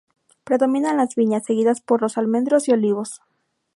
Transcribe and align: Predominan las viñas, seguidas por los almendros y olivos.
Predominan 0.45 0.97
las 0.97 1.13
viñas, 1.13 1.45
seguidas 1.45 1.79
por 1.79 2.01
los 2.01 2.17
almendros 2.17 2.67
y 2.67 2.71
olivos. 2.71 3.21